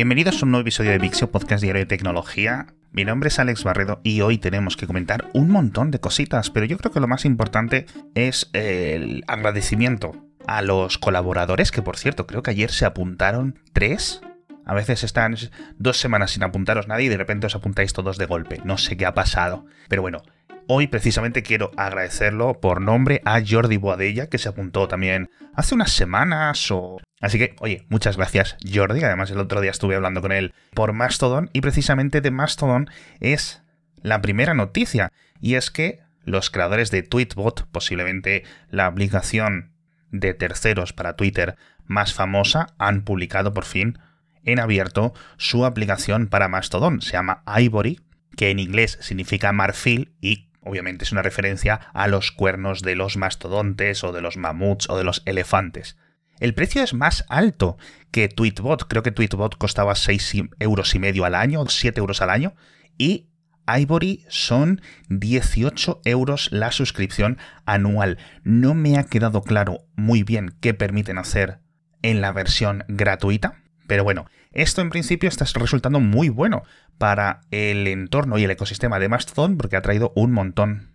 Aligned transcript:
Bienvenidos 0.00 0.40
a 0.40 0.46
un 0.46 0.52
nuevo 0.52 0.62
episodio 0.62 0.92
de 0.92 0.98
Vixio, 0.98 1.30
podcast 1.30 1.62
diario 1.62 1.80
de 1.80 1.84
tecnología. 1.84 2.68
Mi 2.90 3.04
nombre 3.04 3.28
es 3.28 3.38
Alex 3.38 3.64
Barredo 3.64 4.00
y 4.02 4.22
hoy 4.22 4.38
tenemos 4.38 4.78
que 4.78 4.86
comentar 4.86 5.28
un 5.34 5.50
montón 5.50 5.90
de 5.90 6.00
cositas, 6.00 6.48
pero 6.48 6.64
yo 6.64 6.78
creo 6.78 6.90
que 6.90 7.00
lo 7.00 7.06
más 7.06 7.26
importante 7.26 7.84
es 8.14 8.48
el 8.54 9.24
agradecimiento 9.26 10.12
a 10.46 10.62
los 10.62 10.96
colaboradores, 10.96 11.70
que 11.70 11.82
por 11.82 11.98
cierto, 11.98 12.26
creo 12.26 12.42
que 12.42 12.50
ayer 12.50 12.70
se 12.70 12.86
apuntaron 12.86 13.58
tres. 13.74 14.22
A 14.64 14.72
veces 14.72 15.04
están 15.04 15.36
dos 15.76 15.98
semanas 15.98 16.30
sin 16.30 16.44
apuntaros 16.44 16.88
nadie 16.88 17.04
y 17.04 17.10
de 17.10 17.18
repente 17.18 17.48
os 17.48 17.54
apuntáis 17.54 17.92
todos 17.92 18.16
de 18.16 18.24
golpe. 18.24 18.62
No 18.64 18.78
sé 18.78 18.96
qué 18.96 19.04
ha 19.04 19.12
pasado. 19.12 19.66
Pero 19.90 20.00
bueno, 20.00 20.22
Hoy 20.72 20.86
precisamente 20.86 21.42
quiero 21.42 21.72
agradecerlo 21.76 22.60
por 22.60 22.80
nombre 22.80 23.22
a 23.24 23.42
Jordi 23.44 23.76
Boadella, 23.76 24.28
que 24.28 24.38
se 24.38 24.48
apuntó 24.48 24.86
también 24.86 25.28
hace 25.52 25.74
unas 25.74 25.90
semanas. 25.90 26.72
Así 27.20 27.38
que, 27.40 27.56
oye, 27.58 27.86
muchas 27.88 28.16
gracias 28.16 28.56
Jordi. 28.72 29.02
Además, 29.02 29.32
el 29.32 29.40
otro 29.40 29.60
día 29.60 29.72
estuve 29.72 29.96
hablando 29.96 30.22
con 30.22 30.30
él 30.30 30.54
por 30.72 30.92
Mastodon 30.92 31.50
y 31.52 31.60
precisamente 31.60 32.20
de 32.20 32.30
Mastodon 32.30 32.88
es 33.18 33.64
la 34.00 34.22
primera 34.22 34.54
noticia. 34.54 35.10
Y 35.40 35.56
es 35.56 35.72
que 35.72 35.98
los 36.22 36.50
creadores 36.50 36.92
de 36.92 37.02
Tweetbot, 37.02 37.66
posiblemente 37.72 38.44
la 38.70 38.86
aplicación 38.86 39.72
de 40.12 40.34
terceros 40.34 40.92
para 40.92 41.16
Twitter 41.16 41.56
más 41.84 42.14
famosa, 42.14 42.68
han 42.78 43.02
publicado 43.02 43.52
por 43.52 43.64
fin 43.64 43.98
en 44.44 44.60
abierto 44.60 45.14
su 45.36 45.64
aplicación 45.64 46.28
para 46.28 46.46
Mastodon. 46.46 47.02
Se 47.02 47.14
llama 47.14 47.42
Ivory, 47.58 47.98
que 48.36 48.50
en 48.50 48.60
inglés 48.60 48.98
significa 49.00 49.50
marfil 49.50 50.12
y 50.20 50.49
Obviamente 50.62 51.04
es 51.04 51.12
una 51.12 51.22
referencia 51.22 51.80
a 51.94 52.06
los 52.06 52.32
cuernos 52.32 52.82
de 52.82 52.94
los 52.94 53.16
mastodontes 53.16 54.04
o 54.04 54.12
de 54.12 54.20
los 54.20 54.36
mamuts 54.36 54.88
o 54.90 54.96
de 54.96 55.04
los 55.04 55.22
elefantes. 55.24 55.96
El 56.38 56.54
precio 56.54 56.82
es 56.82 56.94
más 56.94 57.24
alto 57.28 57.76
que 58.10 58.28
Tweetbot. 58.28 58.88
Creo 58.88 59.02
que 59.02 59.12
Tweetbot 59.12 59.56
costaba 59.56 59.94
6 59.94 60.34
euros 60.58 60.94
y 60.94 60.98
medio 60.98 61.24
al 61.24 61.34
año, 61.34 61.64
7 61.66 61.98
euros 62.00 62.22
al 62.22 62.30
año. 62.30 62.54
Y 62.96 63.28
Ivory 63.66 64.24
son 64.28 64.80
18 65.08 66.00
euros 66.04 66.48
la 66.50 66.72
suscripción 66.72 67.38
anual. 67.66 68.18
No 68.42 68.74
me 68.74 68.98
ha 68.98 69.04
quedado 69.04 69.42
claro 69.42 69.84
muy 69.96 70.22
bien 70.22 70.54
qué 70.60 70.74
permiten 70.74 71.18
hacer 71.18 71.60
en 72.02 72.20
la 72.20 72.32
versión 72.32 72.84
gratuita. 72.88 73.59
Pero 73.90 74.04
bueno, 74.04 74.26
esto 74.52 74.82
en 74.82 74.90
principio 74.90 75.28
está 75.28 75.44
resultando 75.58 75.98
muy 75.98 76.28
bueno 76.28 76.62
para 76.96 77.40
el 77.50 77.88
entorno 77.88 78.38
y 78.38 78.44
el 78.44 78.50
ecosistema 78.52 79.00
de 79.00 79.08
Mastodon 79.08 79.56
porque 79.56 79.74
ha 79.74 79.82
traído 79.82 80.12
un 80.14 80.30
montón 80.30 80.92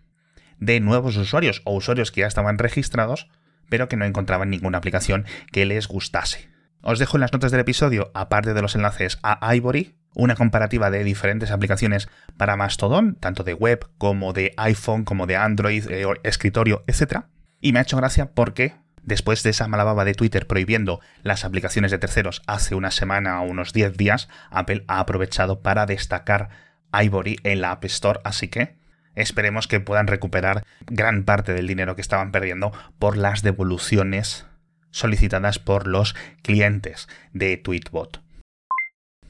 de 0.59 0.79
nuevos 0.79 1.17
usuarios 1.17 1.61
o 1.65 1.75
usuarios 1.75 2.13
que 2.13 2.21
ya 2.21 2.27
estaban 2.27 2.57
registrados 2.57 3.27
pero 3.67 3.89
que 3.89 3.97
no 3.97 4.05
encontraban 4.05 4.49
ninguna 4.49 4.77
aplicación 4.77 5.25
que 5.51 5.65
les 5.65 5.89
gustase. 5.89 6.47
Os 6.79 6.97
dejo 6.97 7.17
en 7.17 7.21
las 7.21 7.33
notas 7.33 7.51
del 7.51 7.59
episodio, 7.59 8.11
aparte 8.13 8.53
de 8.53 8.61
los 8.61 8.75
enlaces 8.75 9.19
a 9.23 9.53
Ivory, 9.53 9.97
una 10.13 10.35
comparativa 10.35 10.89
de 10.89 11.03
diferentes 11.03 11.51
aplicaciones 11.51 12.07
para 12.37 12.55
Mastodon, 12.55 13.15
tanto 13.15 13.43
de 13.43 13.55
web 13.55 13.89
como 13.97 14.31
de 14.31 14.53
iPhone, 14.55 15.03
como 15.03 15.27
de 15.27 15.35
Android, 15.35 15.83
eh, 15.91 16.05
escritorio, 16.23 16.85
etc. 16.87 17.25
Y 17.59 17.73
me 17.73 17.79
ha 17.79 17.81
hecho 17.81 17.97
gracia 17.97 18.31
porque 18.31 18.84
Después 19.05 19.43
de 19.43 19.51
esa 19.51 19.67
malababa 19.67 20.03
de 20.03 20.15
Twitter 20.15 20.47
prohibiendo 20.47 20.99
las 21.21 21.45
aplicaciones 21.45 21.91
de 21.91 21.99
terceros 21.99 22.41
hace 22.47 22.73
una 22.73 22.89
semana 22.89 23.39
o 23.41 23.45
unos 23.45 23.71
10 23.71 23.97
días, 23.97 24.27
Apple 24.49 24.83
ha 24.87 24.99
aprovechado 24.99 25.61
para 25.61 25.85
destacar 25.85 26.49
Ivory 26.91 27.37
en 27.43 27.61
la 27.61 27.71
App 27.71 27.85
Store, 27.85 28.19
así 28.23 28.47
que 28.47 28.77
esperemos 29.13 29.67
que 29.67 29.79
puedan 29.79 30.07
recuperar 30.07 30.65
gran 30.87 31.23
parte 31.23 31.53
del 31.53 31.67
dinero 31.67 31.95
que 31.95 32.01
estaban 32.01 32.31
perdiendo 32.31 32.71
por 32.97 33.15
las 33.15 33.43
devoluciones 33.43 34.47
solicitadas 34.89 35.59
por 35.59 35.85
los 35.85 36.15
clientes 36.41 37.07
de 37.31 37.57
Tweetbot. 37.57 38.24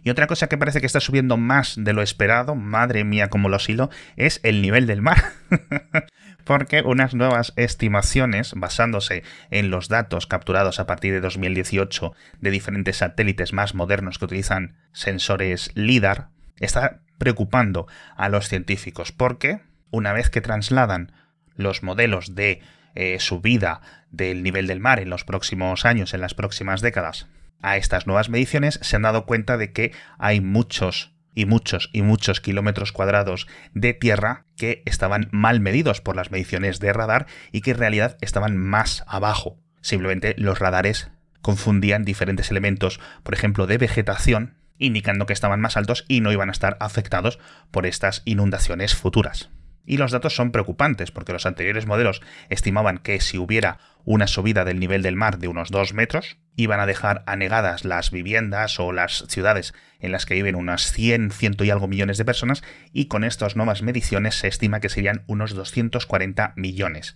Y 0.06 0.11
otra 0.11 0.28
cosa 0.28 0.45
que 0.45 0.58
parece 0.59 0.81
que 0.81 0.86
está 0.86 1.00
subiendo 1.00 1.36
más 1.36 1.73
de 1.80 1.92
lo 1.92 2.03
esperado, 2.03 2.53
madre 2.53 3.03
mía 3.03 3.31
como 3.31 3.50
lo 3.50 3.58
hilo, 3.67 3.89
es 4.17 4.39
el 4.44 4.62
nivel 4.62 4.86
del 4.86 5.02
mar. 5.02 5.17
Porque 6.44 6.84
unas 6.84 7.16
nuevas 7.16 7.53
estimaciones, 7.56 8.53
basándose 8.56 9.24
en 9.50 9.72
los 9.72 9.90
datos 9.90 10.28
capturados 10.28 10.80
a 10.80 10.85
partir 10.85 11.12
de 11.12 11.22
2018 11.22 12.13
de 12.40 12.52
diferentes 12.52 12.97
satélites 12.97 13.52
más 13.52 13.74
modernos 13.74 14.19
que 14.19 14.25
utilizan 14.25 14.75
sensores 14.94 15.72
LIDAR, 15.74 16.28
está 16.59 17.00
preocupando 17.18 17.88
a 18.16 18.30
los 18.30 18.47
científicos 18.47 19.12
porque 19.12 19.62
una 19.90 20.13
vez 20.13 20.30
que 20.30 20.41
trasladan 20.41 21.13
los 21.56 21.81
modelos 21.81 22.35
de 22.35 22.62
eh, 22.94 23.19
subida 23.19 23.81
del 24.12 24.44
nivel 24.44 24.68
del 24.68 24.81
mar 24.81 25.00
en 25.00 25.09
los 25.09 25.24
próximos 25.24 25.84
años, 25.84 26.13
en 26.13 26.22
las 26.22 26.35
próximas 26.35 26.81
décadas, 26.81 27.28
a 27.66 27.78
estas 27.78 28.06
nuevas 28.06 28.30
mediciones, 28.30 28.80
se 28.81 28.96
han 28.96 29.02
dado 29.02 29.26
cuenta 29.26 29.58
de 29.58 29.74
que 29.74 29.92
hay 30.20 30.40
muchos 30.40 31.16
y 31.34 31.46
muchos 31.46 31.90
y 31.92 32.03
muchos 32.03 32.40
kilómetros 32.40 32.92
cuadrados 32.92 33.48
de 33.74 33.94
tierra 33.94 34.46
que 34.56 34.84
estaban 34.86 35.28
mal 35.31 35.59
medidos 35.59 36.00
por 36.00 36.16
las 36.16 36.31
mediciones 36.31 36.80
de 36.80 36.94
radar 36.94 37.25
y 37.52 37.62
que 37.62 37.72
en 37.72 37.78
realidad 37.78 38.18
estaban 38.22 38.56
más 38.56 39.04
abajo. 39.08 39.58
Simplemente 39.81 40.36
los 40.38 40.59
radares 40.59 41.09
confundían 41.42 42.06
diferentes 42.06 42.52
elementos, 42.52 43.00
por 43.24 43.34
ejemplo, 43.34 43.68
de 43.68 43.78
vegetación, 43.78 44.58
indicando 44.78 45.25
que 45.25 45.34
estaban 45.34 45.59
más 45.59 45.75
altos 45.75 46.06
y 46.08 46.22
no 46.22 46.31
iban 46.31 46.50
a 46.50 46.54
estar 46.54 46.78
afectados 46.80 47.40
por 47.72 47.86
estas 47.86 48.22
inundaciones 48.25 48.96
futuras. 48.96 49.50
Y 49.85 49.97
los 49.97 50.12
datos 50.12 50.35
son 50.35 50.51
preocupantes 50.51 51.12
porque 51.12 51.34
los 51.34 51.46
anteriores 51.46 51.85
modelos 51.85 52.22
estimaban 52.50 52.97
que 52.97 53.22
si 53.22 53.38
hubiera 53.38 53.79
una 54.03 54.28
subida 54.28 54.66
del 54.66 54.79
nivel 54.79 55.01
del 55.01 55.16
mar 55.16 55.40
de 55.40 55.47
unos 55.47 55.69
2 55.72 55.94
metros, 55.94 56.38
iban 56.56 56.79
a 56.79 56.85
dejar 56.85 57.23
anegadas 57.25 57.85
las 57.85 58.12
viviendas 58.12 58.79
o 58.79 58.91
las 58.91 59.25
ciudades 59.28 59.74
en 60.00 60.12
las 60.12 60.25
que 60.25 60.35
viven 60.35 60.56
unas 60.56 60.91
100, 60.91 61.31
ciento 61.31 61.63
y 61.63 61.72
algo 61.72 61.88
millones 61.88 62.18
de 62.18 62.25
personas 62.25 62.63
y 62.94 63.06
con 63.06 63.24
estas 63.24 63.56
nuevas 63.56 63.81
mediciones 63.81 64.35
se 64.35 64.47
estima 64.47 64.79
que 64.79 64.90
serían 64.90 65.24
unos 65.28 65.53
240 65.53 66.53
millones. 66.56 67.16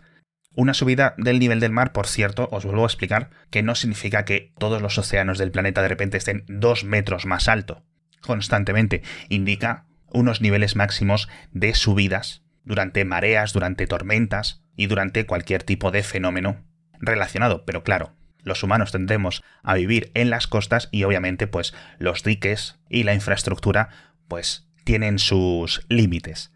Una 0.55 0.73
subida 0.73 1.13
del 1.17 1.39
nivel 1.39 1.59
del 1.59 1.71
mar, 1.71 1.91
por 1.91 2.07
cierto, 2.07 2.49
os 2.51 2.65
vuelvo 2.65 2.83
a 2.83 2.87
explicar 2.87 3.29
que 3.51 3.61
no 3.61 3.75
significa 3.75 4.25
que 4.25 4.51
todos 4.57 4.81
los 4.81 4.97
océanos 4.97 5.37
del 5.37 5.51
planeta 5.51 5.81
de 5.81 5.87
repente 5.87 6.17
estén 6.17 6.43
2 6.47 6.83
metros 6.83 7.25
más 7.25 7.47
alto. 7.47 7.83
Constantemente 8.19 9.03
indica 9.29 9.85
unos 10.11 10.41
niveles 10.41 10.75
máximos 10.75 11.29
de 11.51 11.75
subidas 11.75 12.41
durante 12.63 13.05
mareas, 13.05 13.53
durante 13.53 13.87
tormentas 13.87 14.63
y 14.75 14.87
durante 14.87 15.25
cualquier 15.25 15.63
tipo 15.63 15.91
de 15.91 16.03
fenómeno 16.03 16.63
relacionado. 16.99 17.65
Pero 17.65 17.83
claro, 17.83 18.13
los 18.43 18.63
humanos 18.63 18.91
tendemos 18.91 19.43
a 19.63 19.75
vivir 19.75 20.11
en 20.13 20.29
las 20.29 20.47
costas 20.47 20.89
y 20.91 21.03
obviamente 21.03 21.47
pues 21.47 21.73
los 21.97 22.23
diques 22.23 22.79
y 22.89 23.03
la 23.03 23.13
infraestructura 23.13 23.89
pues 24.27 24.67
tienen 24.83 25.19
sus 25.19 25.85
límites. 25.89 26.53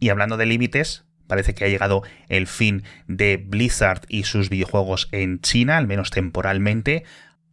Y 0.00 0.08
hablando 0.08 0.36
de 0.36 0.46
límites, 0.46 1.04
parece 1.26 1.54
que 1.54 1.64
ha 1.64 1.68
llegado 1.68 2.02
el 2.28 2.46
fin 2.46 2.82
de 3.06 3.36
Blizzard 3.36 4.02
y 4.08 4.24
sus 4.24 4.50
videojuegos 4.50 5.08
en 5.12 5.40
China, 5.40 5.78
al 5.78 5.86
menos 5.86 6.10
temporalmente. 6.10 7.04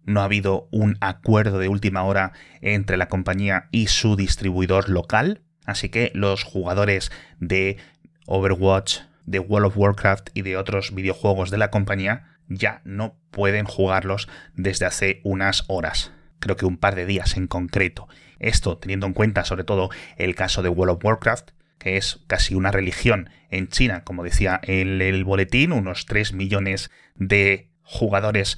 No 0.04 0.22
ha 0.22 0.26
habido 0.26 0.68
un 0.72 0.98
acuerdo 1.00 1.60
de 1.60 1.68
última 1.68 2.04
hora 2.04 2.34
entre 2.62 2.98
la 2.98 3.08
compañía 3.08 3.70
y 3.72 3.88
su 3.88 4.16
distribuidor 4.16 4.90
local. 4.90 5.44
Así 5.66 5.90
que 5.90 6.12
los 6.14 6.44
jugadores 6.44 7.12
de 7.40 7.78
Overwatch, 8.26 9.00
de 9.26 9.40
World 9.40 9.68
of 9.68 9.78
Warcraft 9.78 10.30
y 10.34 10.42
de 10.42 10.58
otros 10.58 10.94
videojuegos 10.94 11.52
de 11.52 11.58
la 11.58 11.70
compañía 11.70 12.38
ya 12.48 12.82
no 12.84 13.16
pueden 13.32 13.66
jugarlos 13.66 14.28
desde 14.56 14.86
hace 14.86 15.22
unas 15.24 15.64
horas. 15.68 16.12
Creo 16.40 16.58
que 16.58 16.66
un 16.66 16.78
par 16.78 16.96
de 16.96 17.06
días 17.06 17.38
en 17.38 17.48
concreto. 17.48 18.08
Esto 18.40 18.78
teniendo 18.78 19.06
en 19.06 19.14
cuenta 19.14 19.46
sobre 19.46 19.64
todo 19.64 19.90
el 20.18 20.36
caso 20.36 20.62
de 20.64 20.70
World 20.70 20.96
of 20.96 21.06
Warcraft, 21.06 21.52
que 21.78 21.98
es 21.98 22.20
casi 22.28 22.56
una 22.56 22.72
religión 22.72 23.30
en 23.50 23.68
China, 23.68 24.04
como 24.04 24.24
decía 24.24 24.60
en 24.64 25.02
el 25.02 25.24
boletín, 25.24 25.72
unos 25.72 26.06
3 26.06 26.34
millones 26.34 26.92
de 27.16 27.70
jugadores 27.84 28.58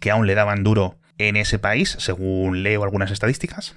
que 0.00 0.10
aún 0.10 0.26
le 0.26 0.34
daban 0.34 0.62
duro 0.62 0.98
en 1.18 1.36
ese 1.36 1.58
país, 1.58 1.96
según 1.98 2.62
leo 2.62 2.84
algunas 2.84 3.10
estadísticas, 3.10 3.74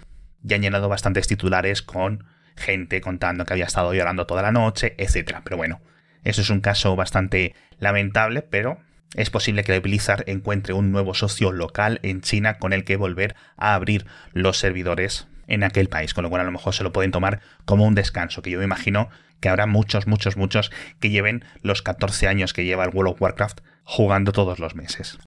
y 0.47 0.53
han 0.53 0.61
llenado 0.61 0.89
bastantes 0.89 1.27
titulares 1.27 1.81
con 1.81 2.25
gente 2.59 3.01
contando 3.01 3.45
que 3.45 3.53
había 3.53 3.65
estado 3.65 3.93
llorando 3.93 4.27
toda 4.27 4.41
la 4.41 4.51
noche, 4.51 4.95
etc. 4.97 5.37
Pero 5.43 5.57
bueno, 5.57 5.81
eso 6.23 6.41
es 6.41 6.49
un 6.49 6.61
caso 6.61 6.95
bastante 6.95 7.55
lamentable, 7.79 8.41
pero 8.41 8.79
es 9.15 9.29
posible 9.29 9.63
que 9.63 9.79
Blizzard 9.79 10.23
encuentre 10.27 10.73
un 10.73 10.91
nuevo 10.91 11.13
socio 11.13 11.51
local 11.51 11.99
en 12.03 12.21
China 12.21 12.59
con 12.59 12.73
el 12.73 12.83
que 12.83 12.97
volver 12.97 13.35
a 13.57 13.73
abrir 13.73 14.05
los 14.33 14.57
servidores 14.57 15.27
en 15.47 15.63
aquel 15.63 15.89
país, 15.89 16.13
con 16.13 16.23
lo 16.23 16.29
cual 16.29 16.41
a 16.41 16.45
lo 16.45 16.51
mejor 16.51 16.75
se 16.75 16.83
lo 16.83 16.93
pueden 16.93 17.11
tomar 17.11 17.41
como 17.65 17.85
un 17.85 17.95
descanso, 17.95 18.41
que 18.41 18.51
yo 18.51 18.59
me 18.59 18.65
imagino 18.65 19.09
que 19.39 19.49
habrá 19.49 19.65
muchos, 19.65 20.05
muchos, 20.05 20.37
muchos 20.37 20.71
que 20.99 21.09
lleven 21.09 21.43
los 21.61 21.81
14 21.81 22.27
años 22.27 22.53
que 22.53 22.65
lleva 22.65 22.83
el 22.83 22.91
World 22.93 23.13
of 23.13 23.21
Warcraft 23.21 23.61
jugando 23.83 24.31
todos 24.31 24.59
los 24.59 24.75
meses. 24.75 25.17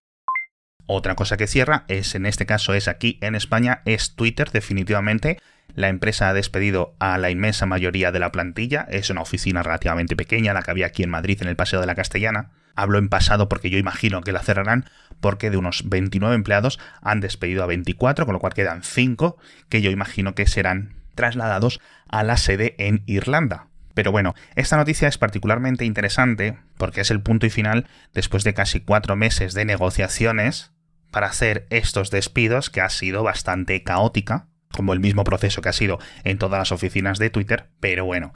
Otra 0.86 1.14
cosa 1.14 1.36
que 1.36 1.46
cierra 1.46 1.84
es, 1.88 2.14
en 2.14 2.26
este 2.26 2.46
caso 2.46 2.74
es 2.74 2.88
aquí 2.88 3.18
en 3.20 3.34
España, 3.34 3.82
es 3.84 4.14
Twitter 4.14 4.50
definitivamente. 4.50 5.38
La 5.74 5.88
empresa 5.88 6.28
ha 6.28 6.34
despedido 6.34 6.94
a 6.98 7.16
la 7.18 7.30
inmensa 7.30 7.66
mayoría 7.66 8.12
de 8.12 8.18
la 8.18 8.32
plantilla. 8.32 8.86
Es 8.90 9.10
una 9.10 9.22
oficina 9.22 9.62
relativamente 9.62 10.16
pequeña, 10.16 10.52
la 10.52 10.62
que 10.62 10.70
había 10.70 10.86
aquí 10.86 11.02
en 11.02 11.10
Madrid, 11.10 11.38
en 11.40 11.48
el 11.48 11.56
Paseo 11.56 11.80
de 11.80 11.86
la 11.86 11.94
Castellana. 11.94 12.50
Hablo 12.74 12.98
en 12.98 13.08
pasado 13.08 13.48
porque 13.48 13.70
yo 13.70 13.78
imagino 13.78 14.22
que 14.22 14.32
la 14.32 14.42
cerrarán 14.42 14.86
porque 15.20 15.50
de 15.50 15.56
unos 15.56 15.88
29 15.88 16.34
empleados 16.34 16.78
han 17.00 17.20
despedido 17.20 17.62
a 17.62 17.66
24, 17.66 18.26
con 18.26 18.32
lo 18.32 18.40
cual 18.40 18.54
quedan 18.54 18.82
5 18.82 19.38
que 19.68 19.82
yo 19.82 19.90
imagino 19.90 20.34
que 20.34 20.46
serán 20.46 20.94
trasladados 21.14 21.80
a 22.08 22.22
la 22.22 22.36
sede 22.36 22.74
en 22.78 23.02
Irlanda. 23.06 23.68
Pero 23.94 24.10
bueno, 24.10 24.34
esta 24.56 24.76
noticia 24.76 25.08
es 25.08 25.18
particularmente 25.18 25.84
interesante 25.84 26.58
porque 26.78 27.02
es 27.02 27.10
el 27.10 27.20
punto 27.20 27.46
y 27.46 27.50
final 27.50 27.86
después 28.14 28.42
de 28.44 28.54
casi 28.54 28.80
cuatro 28.80 29.16
meses 29.16 29.54
de 29.54 29.64
negociaciones 29.64 30.72
para 31.10 31.26
hacer 31.26 31.66
estos 31.70 32.10
despidos 32.10 32.70
que 32.70 32.80
ha 32.80 32.88
sido 32.88 33.22
bastante 33.22 33.82
caótica, 33.82 34.48
como 34.72 34.92
el 34.92 35.00
mismo 35.00 35.24
proceso 35.24 35.62
que 35.62 35.68
ha 35.68 35.72
sido 35.72 35.98
en 36.24 36.38
todas 36.38 36.58
las 36.58 36.72
oficinas 36.72 37.18
de 37.18 37.30
Twitter, 37.30 37.68
pero 37.80 38.04
bueno. 38.04 38.34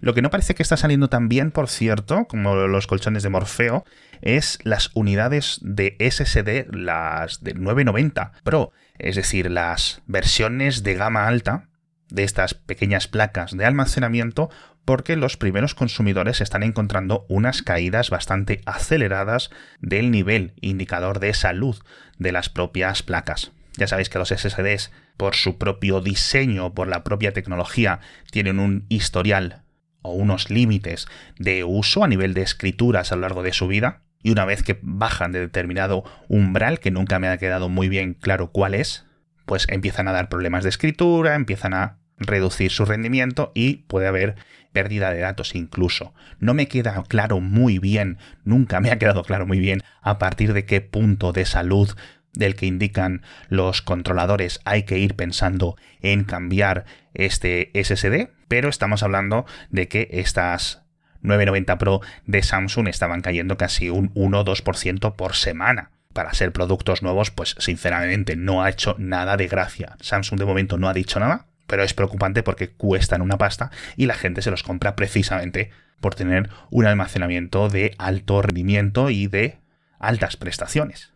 Lo 0.00 0.14
que 0.14 0.22
no 0.22 0.30
parece 0.30 0.54
que 0.54 0.62
está 0.62 0.76
saliendo 0.76 1.08
tan 1.08 1.28
bien, 1.28 1.50
por 1.50 1.68
cierto, 1.68 2.26
como 2.26 2.54
los 2.54 2.86
colchones 2.86 3.24
de 3.24 3.30
Morfeo, 3.30 3.84
es 4.20 4.58
las 4.62 4.90
unidades 4.94 5.58
de 5.62 5.96
SSD, 5.98 6.72
las 6.72 7.42
de 7.42 7.54
990 7.54 8.32
Pro, 8.44 8.72
es 8.98 9.16
decir, 9.16 9.50
las 9.50 10.02
versiones 10.06 10.84
de 10.84 10.94
gama 10.94 11.26
alta 11.26 11.68
de 12.10 12.22
estas 12.22 12.54
pequeñas 12.54 13.08
placas 13.08 13.56
de 13.56 13.64
almacenamiento 13.66 14.50
porque 14.84 15.16
los 15.16 15.36
primeros 15.36 15.74
consumidores 15.74 16.40
están 16.40 16.62
encontrando 16.62 17.26
unas 17.28 17.62
caídas 17.62 18.08
bastante 18.08 18.62
aceleradas 18.64 19.50
del 19.80 20.10
nivel 20.10 20.54
indicador 20.60 21.18
de 21.18 21.34
salud 21.34 21.76
de 22.18 22.32
las 22.32 22.48
propias 22.48 23.02
placas. 23.02 23.52
Ya 23.78 23.86
sabéis 23.86 24.08
que 24.10 24.18
los 24.18 24.30
SSDs, 24.30 24.90
por 25.16 25.36
su 25.36 25.56
propio 25.56 26.00
diseño, 26.00 26.74
por 26.74 26.88
la 26.88 27.04
propia 27.04 27.32
tecnología, 27.32 28.00
tienen 28.32 28.58
un 28.58 28.84
historial 28.88 29.62
o 30.02 30.12
unos 30.12 30.50
límites 30.50 31.06
de 31.38 31.62
uso 31.62 32.02
a 32.02 32.08
nivel 32.08 32.34
de 32.34 32.42
escrituras 32.42 33.12
a 33.12 33.14
lo 33.14 33.22
largo 33.22 33.44
de 33.44 33.52
su 33.52 33.68
vida. 33.68 34.02
Y 34.20 34.32
una 34.32 34.44
vez 34.44 34.64
que 34.64 34.80
bajan 34.82 35.30
de 35.30 35.38
determinado 35.38 36.02
umbral, 36.26 36.80
que 36.80 36.90
nunca 36.90 37.20
me 37.20 37.28
ha 37.28 37.38
quedado 37.38 37.68
muy 37.68 37.88
bien 37.88 38.14
claro 38.14 38.50
cuál 38.50 38.74
es, 38.74 39.06
pues 39.46 39.66
empiezan 39.68 40.08
a 40.08 40.12
dar 40.12 40.28
problemas 40.28 40.64
de 40.64 40.70
escritura, 40.70 41.36
empiezan 41.36 41.72
a 41.72 41.98
reducir 42.18 42.72
su 42.72 42.84
rendimiento 42.84 43.52
y 43.54 43.76
puede 43.86 44.08
haber 44.08 44.34
pérdida 44.72 45.12
de 45.12 45.20
datos 45.20 45.54
incluso. 45.54 46.14
No 46.40 46.52
me 46.52 46.66
queda 46.66 47.00
claro 47.06 47.38
muy 47.40 47.78
bien, 47.78 48.18
nunca 48.44 48.80
me 48.80 48.90
ha 48.90 48.98
quedado 48.98 49.22
claro 49.22 49.46
muy 49.46 49.60
bien 49.60 49.82
a 50.02 50.18
partir 50.18 50.52
de 50.52 50.64
qué 50.64 50.80
punto 50.80 51.32
de 51.32 51.46
salud 51.46 51.90
del 52.38 52.54
que 52.54 52.66
indican 52.66 53.22
los 53.48 53.82
controladores 53.82 54.60
hay 54.64 54.84
que 54.84 54.98
ir 54.98 55.16
pensando 55.16 55.76
en 56.00 56.24
cambiar 56.24 56.86
este 57.12 57.70
SSD, 57.74 58.30
pero 58.46 58.68
estamos 58.68 59.02
hablando 59.02 59.44
de 59.70 59.88
que 59.88 60.08
estas 60.12 60.82
990 61.22 61.78
Pro 61.78 62.00
de 62.26 62.42
Samsung 62.42 62.88
estaban 62.88 63.20
cayendo 63.20 63.56
casi 63.56 63.90
un 63.90 64.14
1-2% 64.14 65.16
por 65.16 65.34
semana. 65.34 65.90
Para 66.12 66.32
ser 66.32 66.52
productos 66.52 67.02
nuevos, 67.02 67.30
pues 67.30 67.56
sinceramente 67.58 68.36
no 68.36 68.62
ha 68.62 68.70
hecho 68.70 68.94
nada 68.98 69.36
de 69.36 69.48
gracia. 69.48 69.96
Samsung 70.00 70.38
de 70.38 70.46
momento 70.46 70.78
no 70.78 70.88
ha 70.88 70.94
dicho 70.94 71.20
nada, 71.20 71.46
pero 71.66 71.82
es 71.82 71.92
preocupante 71.92 72.42
porque 72.42 72.70
cuestan 72.70 73.20
una 73.20 73.36
pasta 73.36 73.70
y 73.96 74.06
la 74.06 74.14
gente 74.14 74.42
se 74.42 74.50
los 74.50 74.62
compra 74.62 74.96
precisamente 74.96 75.70
por 76.00 76.14
tener 76.14 76.50
un 76.70 76.86
almacenamiento 76.86 77.68
de 77.68 77.94
alto 77.98 78.42
rendimiento 78.42 79.10
y 79.10 79.26
de 79.26 79.58
altas 79.98 80.36
prestaciones. 80.36 81.12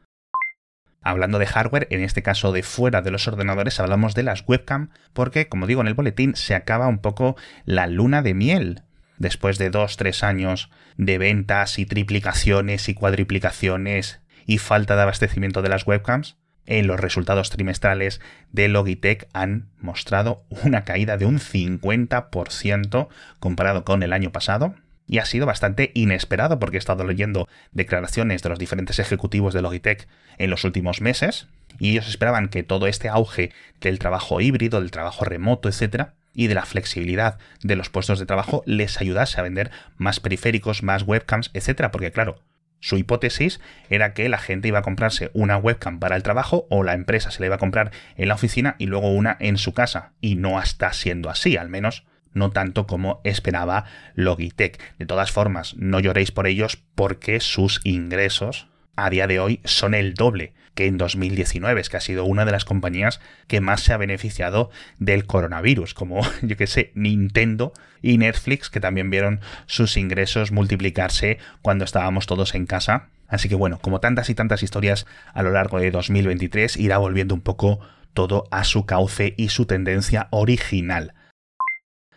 Hablando 1.02 1.38
de 1.38 1.46
hardware, 1.46 1.88
en 1.90 2.02
este 2.02 2.22
caso 2.22 2.52
de 2.52 2.62
fuera 2.62 3.02
de 3.02 3.10
los 3.10 3.26
ordenadores, 3.26 3.81
hablamos 3.81 4.14
de 4.14 4.22
las 4.22 4.44
webcam, 4.46 4.90
porque, 5.12 5.49
como 5.49 5.66
digo 5.66 5.81
en 5.81 5.88
el 5.88 5.94
boletín, 5.94 6.37
se 6.37 6.54
acaba 6.54 6.87
un 6.87 6.99
poco 6.99 7.37
la 7.64 7.87
luna 7.87 8.22
de 8.22 8.34
miel. 8.34 8.82
Después 9.19 9.58
de 9.58 9.70
dos, 9.70 9.96
tres 9.96 10.22
años 10.22 10.70
de 10.96 11.19
ventas 11.19 11.78
y 11.78 11.87
triplicaciones 11.87 12.88
y 12.88 12.94
cuadriplicaciones 12.94 14.20
y 14.46 14.58
falta 14.58 14.96
de 14.96 15.02
abastecimiento 15.02 15.62
de 15.62 15.69
las 15.69 15.87
webcams, 15.87 16.37
en 16.66 16.87
los 16.87 17.00
resultados 17.00 17.50
trimestrales 17.50 18.20
de 18.52 18.69
Logitech 18.69 19.28
han 19.32 19.69
mostrado 19.81 20.44
una 20.64 20.84
caída 20.84 21.16
de 21.16 21.26
un 21.26 21.38
50% 21.38 23.08
comparado 23.40 23.84
con 23.84 24.02
el 24.02 24.12
año 24.12 24.31
pasado. 24.31 24.75
Y 25.06 25.19
ha 25.19 25.25
sido 25.25 25.46
bastante 25.46 25.90
inesperado 25.94 26.58
porque 26.58 26.76
he 26.76 26.78
estado 26.78 27.04
leyendo 27.04 27.49
declaraciones 27.72 28.43
de 28.43 28.49
los 28.49 28.58
diferentes 28.58 28.99
ejecutivos 28.99 29.52
de 29.52 29.62
Logitech 29.62 30.08
en 30.38 30.50
los 30.50 30.64
últimos 30.64 31.00
meses 31.00 31.49
y 31.78 31.90
ellos 31.90 32.08
esperaban 32.08 32.49
que 32.49 32.62
todo 32.62 32.87
este 32.87 33.08
auge 33.08 33.52
del 33.81 33.99
trabajo 33.99 34.40
híbrido, 34.40 34.81
del 34.81 34.90
trabajo 34.90 35.25
remoto, 35.25 35.69
etcétera, 35.69 36.14
y 36.34 36.46
de 36.46 36.54
la 36.54 36.64
flexibilidad 36.64 37.38
de 37.62 37.76
los 37.76 37.90
puestos 37.90 38.19
de 38.19 38.26
trabajo 38.26 38.62
les 38.66 39.00
ayudase 39.00 39.38
a 39.38 39.43
vender 39.43 39.70
más 39.96 40.20
periféricos, 40.20 40.82
más 40.82 41.02
webcams, 41.02 41.50
etcétera, 41.52 41.90
porque 41.90 42.12
claro, 42.12 42.40
su 42.81 42.96
hipótesis 42.96 43.60
era 43.90 44.12
que 44.12 44.28
la 44.28 44.38
gente 44.38 44.69
iba 44.69 44.81
a 44.81 44.82
comprarse 44.82 45.31
una 45.34 45.56
webcam 45.56 46.00
para 46.00 46.16
el 46.16 46.25
trabajo 46.25 46.66
o 46.69 46.82
la 46.82 46.94
empresa 46.94 47.31
se 47.31 47.40
la 47.40 47.46
iba 47.46 47.54
a 47.54 47.58
comprar 47.58 47.93
en 48.16 48.28
la 48.28 48.34
oficina 48.34 48.75
y 48.78 48.87
luego 48.87 49.12
una 49.12 49.37
en 49.38 49.56
su 49.56 49.72
casa. 49.72 50.12
Y 50.20 50.34
no 50.34 50.60
está 50.60 50.93
siendo 50.93 51.31
así, 51.31 51.56
al 51.56 51.69
menos 51.69 52.04
no 52.34 52.50
tanto 52.50 52.87
como 52.87 53.20
esperaba 53.25 53.84
Logitech. 54.14 54.81
De 54.99 55.06
todas 55.06 55.31
formas, 55.31 55.75
no 55.76 56.00
lloréis 56.00 56.32
por 56.32 56.46
ellos 56.46 56.79
porque 56.94 57.40
sus 57.40 57.81
ingresos 57.84 58.69
a 58.96 59.11
día 59.11 59.26
de 59.26 59.40
hoy 59.40 59.61
son 59.64 59.94
el 59.94 60.14
doble 60.14 60.55
que 60.75 60.87
en 60.87 60.96
2019, 60.96 61.81
es 61.81 61.88
que 61.88 61.96
ha 61.96 62.00
sido 62.00 62.25
una 62.25 62.44
de 62.44 62.52
las 62.52 62.64
compañías 62.64 63.20
que 63.46 63.61
más 63.61 63.82
se 63.82 63.93
ha 63.93 63.99
beneficiado 63.99 64.70
del 64.99 65.26
coronavirus, 65.26 65.94
como 65.94 66.23
yo 66.43 66.56
que 66.56 66.67
sé, 66.67 66.93
Nintendo 66.94 67.73
y 68.00 68.19
Netflix, 68.19 68.70
que 68.70 68.81
también 68.81 69.11
vieron 69.11 69.40
sus 69.67 69.96
ingresos 69.96 70.52
multiplicarse 70.52 71.38
cuando 71.61 71.85
estábamos 71.85 72.26
todos 72.26 72.55
en 72.55 72.67
casa. 72.67 73.08
Así 73.28 73.49
que 73.49 73.55
bueno, 73.55 73.78
como 73.81 74.00
tantas 74.00 74.28
y 74.31 74.35
tantas 74.35 74.62
historias 74.62 75.06
a 75.32 75.43
lo 75.43 75.52
largo 75.52 75.78
de 75.78 75.90
2023, 75.90 76.76
irá 76.76 76.99
volviendo 76.99 77.35
un 77.35 77.40
poco 77.40 77.81
todo 78.12 78.44
a 78.50 78.64
su 78.64 78.85
cauce 78.85 79.35
y 79.37 79.49
su 79.49 79.67
tendencia 79.67 80.28
original. 80.31 81.14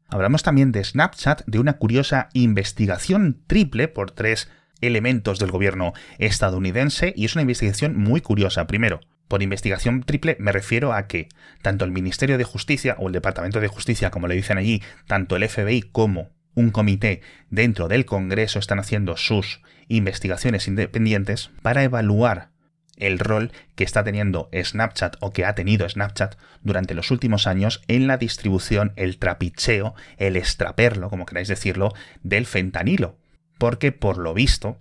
Hablamos 0.08 0.44
también 0.44 0.72
de 0.72 0.84
Snapchat, 0.84 1.44
de 1.46 1.60
una 1.60 1.74
curiosa 1.74 2.30
investigación 2.34 3.42
triple 3.48 3.88
por 3.88 4.12
tres 4.12 4.50
elementos 4.82 5.40
del 5.40 5.52
gobierno 5.52 5.94
estadounidense 6.20 7.14
y 7.16 7.26
es 7.26 7.36
una 7.36 7.42
investigación 7.42 7.98
muy 7.98 8.22
curiosa. 8.22 8.68
Primero, 8.68 9.00
por 9.28 9.42
investigación 9.42 10.04
triple 10.04 10.38
me 10.40 10.52
refiero 10.52 10.94
a 10.94 11.08
que 11.08 11.28
tanto 11.62 11.86
el 11.86 11.92
Ministerio 11.92 12.38
de 12.38 12.44
Justicia 12.44 12.96
o 13.00 13.08
el 13.08 13.14
Departamento 13.14 13.60
de 13.60 13.68
Justicia, 13.68 14.12
como 14.12 14.28
le 14.28 14.36
dicen 14.36 14.58
allí, 14.58 14.84
tanto 15.08 15.36
el 15.36 15.48
FBI 15.48 15.82
como 15.82 16.30
un 16.54 16.70
comité 16.70 17.22
dentro 17.50 17.88
del 17.88 18.06
Congreso 18.06 18.60
están 18.60 18.80
haciendo 18.80 19.18
sus 19.18 19.62
investigaciones 19.88 20.68
independientes 20.68 21.52
para 21.62 21.84
evaluar 21.84 22.50
el 22.98 23.20
rol 23.20 23.52
que 23.76 23.84
está 23.84 24.04
teniendo 24.04 24.50
Snapchat 24.54 25.18
o 25.20 25.32
que 25.32 25.46
ha 25.46 25.56
tenido 25.56 25.88
Snapchat 25.88 26.36
durante 26.62 26.94
los 26.94 27.12
últimos 27.12 27.48
años 27.48 27.82
en 27.88 28.08
la 28.08 28.18
distribución, 28.18 28.94
el 28.96 29.18
trapicheo, 29.18 29.96
el 30.18 30.38
extraperlo, 30.38 31.10
como 31.10 31.26
queráis 31.26 31.48
decirlo, 31.48 31.94
del 32.24 32.46
fentanilo. 32.46 33.18
Porque 33.58 33.92
por 33.92 34.18
lo 34.18 34.34
visto 34.34 34.78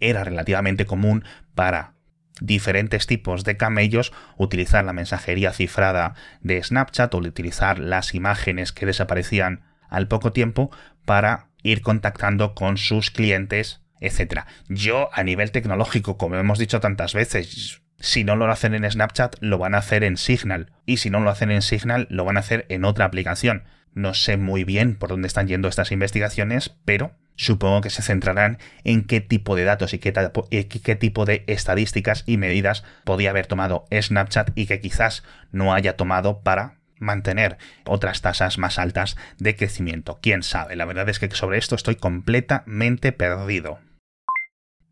era 0.00 0.24
relativamente 0.24 0.86
común 0.86 1.24
para 1.54 1.94
diferentes 2.40 3.06
tipos 3.06 3.44
de 3.44 3.56
camellos 3.56 4.12
utilizar 4.36 4.84
la 4.84 4.92
mensajería 4.92 5.52
cifrada 5.52 6.14
de 6.40 6.62
Snapchat 6.62 7.12
o 7.14 7.18
utilizar 7.18 7.78
las 7.78 8.14
imágenes 8.14 8.72
que 8.72 8.86
desaparecían 8.86 9.64
al 9.88 10.06
poco 10.08 10.32
tiempo 10.32 10.70
para 11.04 11.48
ir 11.62 11.82
contactando 11.82 12.54
con 12.54 12.76
sus 12.76 13.10
clientes, 13.10 13.80
etc. 14.00 14.42
Yo 14.68 15.10
a 15.12 15.22
nivel 15.22 15.50
tecnológico, 15.50 16.16
como 16.18 16.36
hemos 16.36 16.58
dicho 16.58 16.80
tantas 16.80 17.14
veces, 17.14 17.82
si 18.00 18.24
no 18.24 18.36
lo 18.36 18.50
hacen 18.50 18.74
en 18.74 18.88
Snapchat, 18.88 19.36
lo 19.40 19.58
van 19.58 19.74
a 19.74 19.78
hacer 19.78 20.04
en 20.04 20.16
Signal. 20.16 20.70
Y 20.86 20.98
si 20.98 21.10
no 21.10 21.20
lo 21.20 21.30
hacen 21.30 21.50
en 21.50 21.62
Signal, 21.62 22.06
lo 22.10 22.24
van 22.24 22.36
a 22.36 22.40
hacer 22.40 22.64
en 22.68 22.84
otra 22.84 23.04
aplicación. 23.04 23.64
No 23.94 24.14
sé 24.14 24.36
muy 24.36 24.64
bien 24.64 24.94
por 24.94 25.08
dónde 25.08 25.26
están 25.26 25.48
yendo 25.48 25.68
estas 25.68 25.90
investigaciones, 25.90 26.76
pero 26.84 27.16
supongo 27.34 27.80
que 27.80 27.90
se 27.90 28.02
centrarán 28.02 28.58
en 28.84 29.04
qué 29.04 29.20
tipo 29.20 29.56
de 29.56 29.64
datos 29.64 29.94
y 29.94 29.98
qué, 29.98 30.12
qué, 30.12 30.96
tipo 30.96 31.24
de 31.24 31.44
estadísticas 31.46 32.22
y 32.26 32.36
medidas 32.36 32.84
podía 33.04 33.30
haber 33.30 33.46
tomado 33.46 33.86
Snapchat 33.92 34.50
y 34.54 34.66
que 34.66 34.80
quizás 34.80 35.24
no 35.50 35.74
haya 35.74 35.96
tomado 35.96 36.40
para 36.42 36.78
mantener 36.98 37.58
otras 37.84 38.20
tasas 38.22 38.58
más 38.58 38.78
altas 38.78 39.16
de 39.38 39.56
crecimiento. 39.56 40.18
¿Quién 40.20 40.42
sabe? 40.42 40.76
La 40.76 40.84
verdad 40.84 41.08
es 41.08 41.18
que 41.18 41.30
sobre 41.30 41.58
esto 41.58 41.74
estoy 41.74 41.96
completamente 41.96 43.12
perdido. 43.12 43.78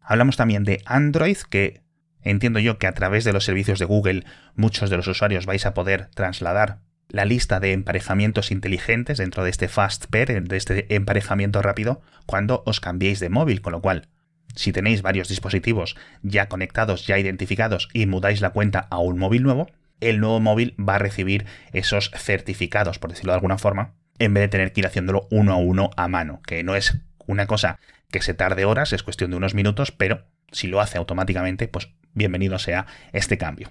Hablamos 0.06 0.36
también 0.36 0.62
de 0.62 0.82
Android, 0.86 1.36
que 1.50 1.82
entiendo 2.22 2.60
yo 2.60 2.78
que 2.78 2.86
a 2.86 2.92
través 2.92 3.25
de 3.25 3.32
los 3.32 3.44
servicios 3.44 3.80
de 3.80 3.86
Google 3.86 4.25
muchos 4.54 4.88
de 4.88 4.96
los 4.96 5.08
usuarios 5.08 5.46
vais 5.46 5.66
a 5.66 5.75
poder 5.75 6.06
trasladar 6.14 6.78
la 7.08 7.25
lista 7.25 7.58
de 7.58 7.72
emparejamientos 7.72 8.52
inteligentes 8.52 9.18
dentro 9.18 9.42
de 9.42 9.50
este 9.50 9.66
fast 9.66 10.06
pair, 10.06 10.44
de 10.44 10.56
este 10.56 10.94
emparejamiento 10.94 11.60
rápido, 11.60 12.02
cuando 12.25 12.62
os 12.66 12.80
cambiéis 12.80 13.18
de 13.18 13.30
móvil, 13.30 13.60
con 13.60 13.72
lo 13.72 13.82
cual, 13.82 14.08
si 14.54 14.72
tenéis 14.72 15.02
varios 15.02 15.28
dispositivos 15.28 15.96
ya 16.22 16.48
conectados, 16.48 17.04
ya 17.04 17.18
identificados 17.18 17.88
y 17.92 18.06
mudáis 18.06 18.40
la 18.40 18.50
cuenta 18.50 18.86
a 18.90 18.98
un 18.98 19.18
móvil 19.18 19.42
nuevo, 19.42 19.66
el 20.00 20.20
nuevo 20.20 20.38
móvil 20.38 20.76
va 20.78 20.96
a 20.96 21.00
recibir 21.00 21.46
esos 21.72 22.12
certificados, 22.14 23.00
por 23.00 23.10
decirlo 23.10 23.32
de 23.32 23.38
alguna 23.38 23.58
forma, 23.58 23.94
en 24.20 24.34
vez 24.34 24.42
de 24.42 24.48
tener 24.48 24.72
que 24.72 24.80
ir 24.80 24.86
haciéndolo 24.86 25.26
uno 25.32 25.52
a 25.52 25.56
uno 25.56 25.90
a 25.96 26.06
mano, 26.06 26.40
que 26.46 26.62
no 26.62 26.76
es 26.76 26.96
una 27.26 27.46
cosa 27.46 27.80
que 28.16 28.25
se 28.25 28.35
tarde 28.35 28.64
horas, 28.64 28.92
es 28.92 29.02
cuestión 29.02 29.30
de 29.30 29.37
unos 29.37 29.54
minutos, 29.54 29.92
pero 29.92 30.25
si 30.50 30.68
lo 30.68 30.80
hace 30.80 30.96
automáticamente, 30.96 31.68
pues 31.68 31.90
bienvenido 32.14 32.58
sea 32.58 32.87
este 33.12 33.37
cambio. 33.37 33.70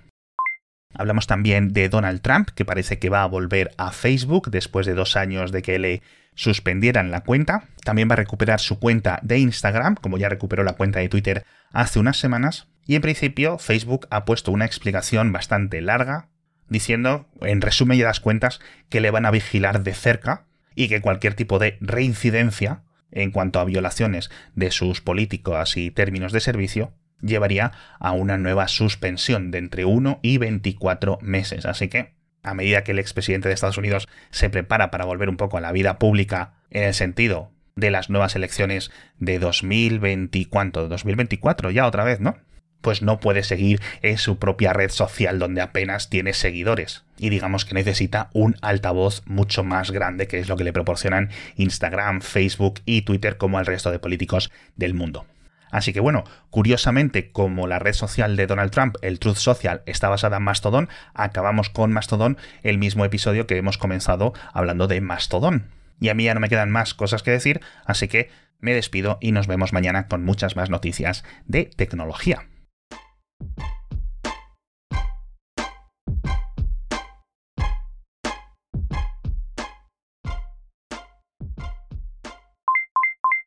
Hablamos 0.94 1.28
también 1.28 1.74
de 1.74 1.90
Donald 1.90 2.22
Trump, 2.22 2.50
que 2.50 2.64
parece 2.64 3.00
que 3.00 3.10
va 3.10 3.24
a 3.24 3.28
volver 3.28 3.72
a 3.78 3.92
Facebook 3.92 4.52
después 4.52 4.86
de 4.86 4.94
dos 4.94 5.18
años 5.18 5.52
de 5.52 5.62
que 5.62 5.80
le 5.80 6.02
suspendieran 6.36 7.12
la 7.12 7.22
cuenta. 7.22 7.64
También 7.84 8.08
va 8.08 8.14
a 8.14 8.18
recuperar 8.18 8.60
su 8.60 8.80
cuenta 8.80 9.20
de 9.24 9.40
Instagram, 9.40 9.96
como 9.96 10.18
ya 10.18 10.30
recuperó 10.30 10.64
la 10.64 10.74
cuenta 10.74 11.00
de 11.00 11.10
Twitter 11.10 11.44
hace 11.72 12.00
unas 12.00 12.18
semanas. 12.18 12.68
Y 12.86 12.96
en 12.96 13.02
principio 13.02 13.58
Facebook 13.58 14.08
ha 14.12 14.26
puesto 14.26 14.52
una 14.52 14.66
explicación 14.66 15.32
bastante 15.32 15.82
larga, 15.82 16.30
diciendo, 16.70 17.28
en 17.42 17.62
resumen 17.62 17.98
y 17.98 18.04
das 18.04 18.20
cuentas, 18.20 18.60
que 18.90 19.02
le 19.02 19.12
van 19.12 19.26
a 19.26 19.32
vigilar 19.32 19.84
de 19.84 19.96
cerca 19.96 20.46
y 20.76 20.88
que 20.88 21.02
cualquier 21.02 21.34
tipo 21.34 21.58
de 21.58 21.78
reincidencia 21.82 22.84
en 23.16 23.32
cuanto 23.32 23.60
a 23.60 23.66
violaciones 23.66 24.30
de 24.54 24.70
sus 24.70 25.02
políticos 25.02 25.76
y 25.78 25.90
términos 25.90 26.32
de 26.32 26.42
servicio 26.42 26.94
llevaría 27.22 27.72
a 28.00 28.12
una 28.12 28.38
nueva 28.38 28.68
suspensión 28.68 29.50
de 29.50 29.58
entre 29.58 29.86
1 29.86 30.20
y 30.22 30.38
24 30.38 31.18
meses. 31.22 31.66
Así 31.66 31.88
que, 31.88 32.14
a 32.44 32.54
medida 32.54 32.84
que 32.84 32.92
el 32.92 33.00
expresidente 33.00 33.48
de 33.48 33.56
Estados 33.56 33.78
Unidos 33.78 34.08
se 34.30 34.50
prepara 34.50 34.92
para 34.92 35.06
volver 35.06 35.30
un 35.30 35.38
poco 35.38 35.58
a 35.58 35.62
la 35.62 35.72
vida 35.72 35.98
pública 35.98 36.54
en 36.70 36.84
el 36.84 36.94
sentido 36.94 37.52
de 37.76 37.92
las 37.92 38.10
nuevas 38.10 38.36
elecciones 38.36 38.92
de 39.18 39.40
2020, 39.40 40.48
¿cuánto? 40.50 40.88
2024 40.88 41.72
ya 41.72 41.88
otra 41.88 42.04
vez, 42.04 42.20
¿no? 42.20 42.38
Pues 42.86 43.02
no 43.02 43.20
puede 43.20 43.42
seguir 43.42 43.82
en 44.04 44.20
su 44.20 44.38
propia 44.38 44.72
red 44.72 44.92
social 44.92 45.40
donde 45.40 45.62
apenas 45.62 46.12
tiene 46.12 46.34
seguidores. 46.34 47.04
Y 47.18 47.30
digamos 47.30 47.66
que 47.66 47.74
necesita 47.74 48.30
un 48.32 48.58
altavoz 48.62 49.24
mucho 49.26 49.64
más 49.64 49.90
grande, 49.90 50.28
que 50.28 50.38
es 50.38 50.48
lo 50.50 50.56
que 50.56 50.64
le 50.64 50.72
proporcionan 50.72 51.32
Instagram, 51.56 52.22
Facebook 52.22 52.82
y 52.86 53.02
Twitter 53.02 53.38
como 53.38 53.58
al 53.58 53.66
resto 53.66 53.90
de 53.90 53.98
políticos 53.98 54.52
del 54.76 54.94
mundo. 54.94 55.26
Así 55.72 55.94
que 55.94 56.00
bueno, 56.00 56.26
curiosamente, 56.52 57.32
como 57.32 57.66
la 57.66 57.80
red 57.80 57.94
social 57.94 58.36
de 58.36 58.46
Donald 58.46 58.70
Trump, 58.70 58.98
el 59.02 59.18
Truth 59.18 59.38
Social, 59.38 59.82
está 59.88 60.08
basada 60.10 60.38
en 60.38 60.44
Mastodon, 60.44 60.88
acabamos 61.16 61.72
con 61.72 61.92
Mastodon 61.92 62.38
el 62.62 62.78
mismo 62.78 63.04
episodio 63.04 63.48
que 63.48 63.58
hemos 63.58 63.80
comenzado 63.80 64.34
hablando 64.54 64.88
de 64.88 65.02
Mastodon. 65.02 65.72
Y 66.00 66.10
a 66.10 66.14
mí 66.14 66.26
ya 66.26 66.36
no 66.36 66.40
me 66.40 66.50
quedan 66.50 66.70
más 66.70 66.94
cosas 66.94 67.24
que 67.24 67.32
decir, 67.32 67.62
así 67.84 68.08
que 68.08 68.30
me 68.60 68.76
despido 68.76 69.18
y 69.22 69.32
nos 69.32 69.48
vemos 69.48 69.74
mañana 69.74 70.08
con 70.08 70.24
muchas 70.24 70.56
más 70.56 70.70
noticias 70.70 71.24
de 71.48 71.66
tecnología. 71.66 72.46